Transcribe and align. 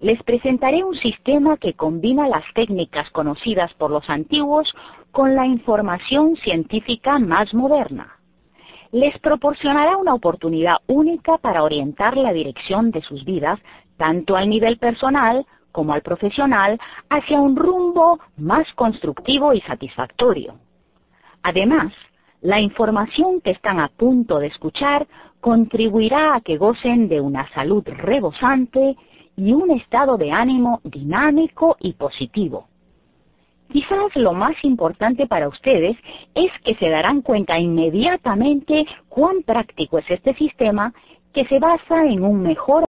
les 0.00 0.22
presentaré 0.22 0.82
un 0.82 0.94
sistema 0.94 1.56
que 1.58 1.74
combina 1.74 2.26
las 2.28 2.44
técnicas 2.54 3.08
conocidas 3.10 3.72
por 3.74 3.90
los 3.90 4.08
antiguos 4.08 4.72
con 5.12 5.34
la 5.34 5.46
información 5.46 6.36
científica 6.36 7.18
más 7.18 7.52
moderna. 7.52 8.16
Les 8.92 9.16
proporcionará 9.18 9.96
una 9.98 10.14
oportunidad 10.14 10.78
única 10.86 11.38
para 11.38 11.62
orientar 11.62 12.16
la 12.16 12.32
dirección 12.32 12.90
de 12.90 13.02
sus 13.02 13.24
vidas, 13.24 13.60
tanto 13.96 14.36
al 14.36 14.48
nivel 14.48 14.78
personal 14.78 15.46
como 15.70 15.92
al 15.92 16.02
profesional, 16.02 16.80
hacia 17.10 17.40
un 17.40 17.54
rumbo 17.54 18.18
más 18.36 18.66
constructivo 18.74 19.52
y 19.52 19.60
satisfactorio. 19.60 20.54
Además, 21.42 21.92
la 22.40 22.58
información 22.58 23.40
que 23.40 23.50
están 23.50 23.78
a 23.78 23.88
punto 23.88 24.38
de 24.38 24.48
escuchar 24.48 25.06
contribuirá 25.40 26.34
a 26.34 26.40
que 26.40 26.56
gocen 26.56 27.08
de 27.08 27.20
una 27.20 27.48
salud 27.54 27.84
rebosante 27.86 28.96
y 29.40 29.54
un 29.54 29.70
estado 29.70 30.18
de 30.18 30.30
ánimo 30.30 30.80
dinámico 30.84 31.76
y 31.80 31.94
positivo. 31.94 32.66
Quizás 33.72 34.14
lo 34.16 34.34
más 34.34 34.54
importante 34.64 35.26
para 35.26 35.48
ustedes 35.48 35.96
es 36.34 36.50
que 36.62 36.74
se 36.74 36.90
darán 36.90 37.22
cuenta 37.22 37.58
inmediatamente 37.58 38.84
cuán 39.08 39.42
práctico 39.42 39.98
es 39.98 40.10
este 40.10 40.34
sistema 40.34 40.92
que 41.32 41.46
se 41.46 41.58
basa 41.58 42.04
en 42.04 42.22
un 42.22 42.42
mejor 42.42 42.84